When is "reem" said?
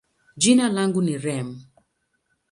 1.23-1.49